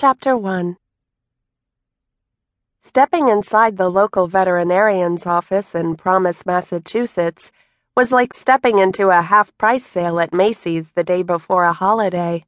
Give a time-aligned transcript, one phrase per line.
[0.00, 0.78] Chapter 1
[2.80, 7.52] Stepping inside the local veterinarian's office in Promise, Massachusetts,
[7.94, 12.46] was like stepping into a half price sale at Macy's the day before a holiday.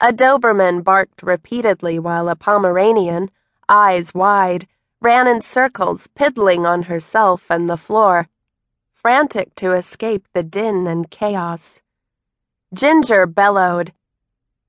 [0.00, 3.32] A Doberman barked repeatedly while a Pomeranian,
[3.68, 4.68] eyes wide,
[5.00, 8.28] ran in circles, piddling on herself and the floor,
[8.92, 11.80] frantic to escape the din and chaos.
[12.72, 13.92] Ginger bellowed,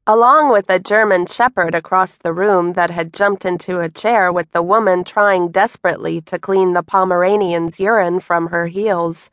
[0.08, 4.52] along with a German shepherd across the room that had jumped into a chair with
[4.52, 9.32] the woman trying desperately to clean the Pomeranian's urine from her heels.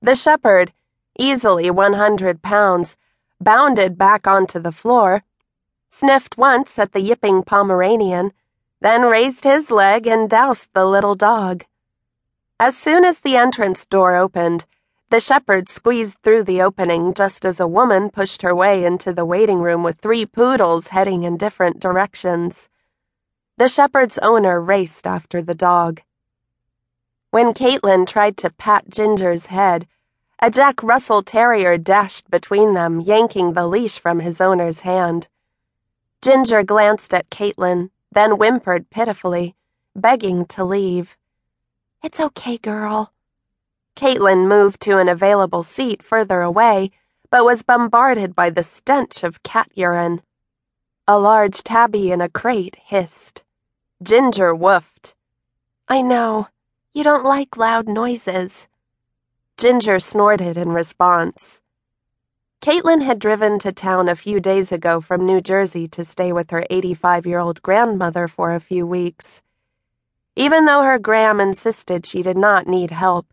[0.00, 0.72] The shepherd,
[1.18, 2.96] easily 100 pounds,
[3.40, 5.22] bounded back onto the floor,
[5.90, 8.32] sniffed once at the yipping Pomeranian,
[8.80, 11.64] then raised his leg and doused the little dog.
[12.58, 14.64] As soon as the entrance door opened,
[15.10, 19.24] the shepherd squeezed through the opening just as a woman pushed her way into the
[19.24, 22.68] waiting room with three poodles heading in different directions.
[23.56, 26.02] The shepherd's owner raced after the dog.
[27.30, 29.88] When Kaitlin tried to pat Ginger's head,
[30.40, 35.28] a Jack Russell Terrier dashed between them, yanking the leash from his owner's hand.
[36.20, 39.56] Ginger glanced at Kaitlin, then whimpered pitifully,
[39.96, 41.16] begging to leave.
[42.02, 43.12] It's okay, girl.
[43.98, 46.92] Kaitlin moved to an available seat further away,
[47.32, 50.22] but was bombarded by the stench of cat urine.
[51.08, 53.42] A large tabby in a crate hissed.
[54.00, 55.14] Ginger woofed.
[55.88, 56.46] I know.
[56.94, 58.68] You don't like loud noises.
[59.56, 61.60] Ginger snorted in response.
[62.62, 66.52] Kaitlin had driven to town a few days ago from New Jersey to stay with
[66.52, 69.42] her 85 year old grandmother for a few weeks.
[70.36, 73.26] Even though her Gram insisted she did not need help,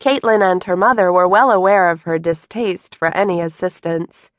[0.00, 4.30] Kaitlin and her mother were well aware of her distaste for any assistance.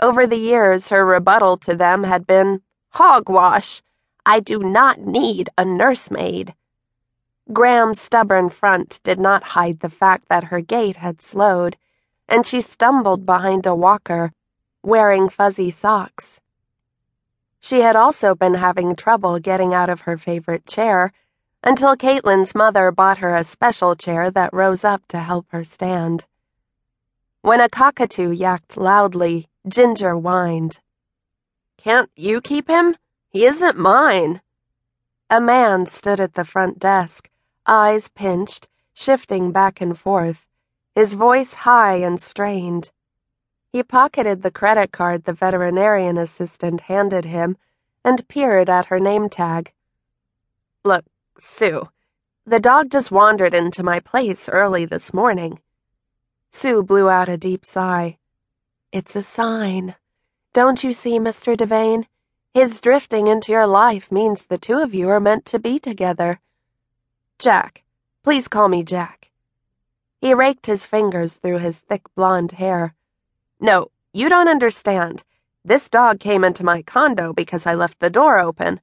[0.00, 3.82] Over the years, her rebuttal to them had been, Hogwash!
[4.26, 6.54] I do not need a nursemaid.
[7.52, 11.76] Gram's stubborn front did not hide the fact that her gait had slowed,
[12.28, 14.32] and she stumbled behind a walker,
[14.82, 16.40] wearing fuzzy socks.
[17.60, 21.12] She had also been having trouble getting out of her favorite chair
[21.62, 26.26] until Kaitlin's mother bought her a special chair that rose up to help her stand.
[27.40, 30.80] When a cockatoo yacked loudly, Ginger whined.
[31.76, 32.96] Can't you keep him?
[33.30, 34.40] He isn't mine.
[35.30, 37.30] A man stood at the front desk,
[37.66, 40.46] eyes pinched, shifting back and forth,
[40.94, 42.90] his voice high and strained.
[43.72, 47.56] He pocketed the credit card the veterinarian assistant handed him
[48.04, 49.72] and peered at her name tag.
[50.84, 51.06] Look,
[51.38, 51.88] Sue.
[52.44, 55.60] The dog just wandered into my place early this morning.
[56.50, 58.18] Sue blew out a deep sigh.
[58.90, 59.94] It's a sign.
[60.52, 61.56] Don't you see, Mr.
[61.56, 62.06] DeVane?
[62.52, 66.40] His drifting into your life means the two of you are meant to be together.
[67.38, 67.82] Jack.
[68.22, 69.30] Please call me Jack.
[70.20, 72.94] He raked his fingers through his thick blonde hair.
[73.58, 75.22] No, you don't understand.
[75.64, 78.80] This dog came into my condo because I left the door open.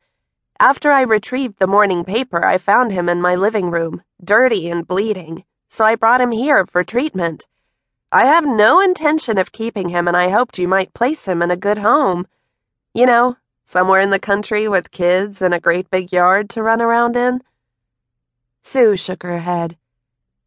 [0.62, 4.86] After I retrieved the morning paper, I found him in my living room, dirty and
[4.86, 7.48] bleeding, so I brought him here for treatment.
[8.12, 11.50] I have no intention of keeping him, and I hoped you might place him in
[11.50, 12.28] a good home.
[12.94, 16.82] You know, somewhere in the country with kids and a great big yard to run
[16.82, 17.42] around in.
[18.62, 19.78] Sue shook her head.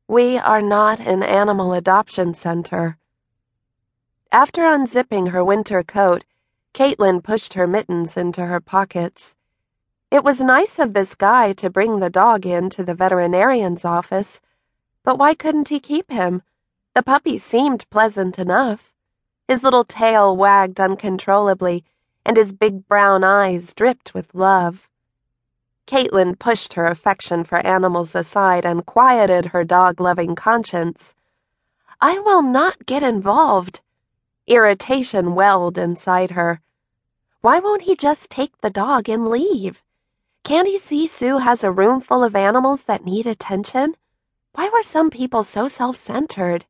[0.08, 2.98] We are not an animal adoption center.
[4.30, 6.24] After unzipping her winter coat,
[6.74, 9.34] Kaitlin pushed her mittens into her pockets.
[10.12, 14.42] It was nice of this guy to bring the dog in to the veterinarian's office,
[15.04, 16.42] but why couldn't he keep him?
[16.94, 18.92] The puppy seemed pleasant enough.
[19.48, 21.82] His little tail wagged uncontrollably,
[22.26, 24.86] and his big brown eyes dripped with love.
[25.86, 31.14] Kaitlin pushed her affection for animals aside and quieted her dog loving conscience.
[32.02, 33.80] I will not get involved.
[34.46, 36.60] Irritation welled inside her.
[37.40, 39.80] Why won't he just take the dog and leave?
[40.44, 43.94] Can't he see Sue has a room full of animals that need attention?
[44.54, 46.66] Why were some people so self centered?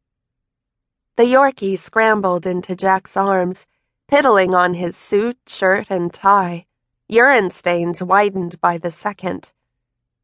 [1.17, 3.67] The Yorkie scrambled into Jack's arms,
[4.09, 6.67] piddling on his suit, shirt, and tie.
[7.09, 9.53] Urine stains widened by the second.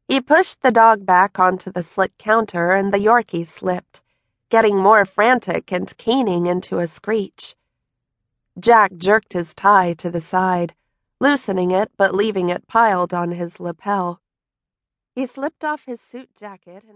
[0.07, 4.01] He pushed the dog back onto the slick counter, and the Yorkie slipped,
[4.49, 7.55] getting more frantic and keening into a screech.
[8.59, 10.75] Jack jerked his tie to the side
[11.19, 14.21] loosening it but leaving it piled on his lapel.
[15.15, 16.87] He slipped off his suit jacket and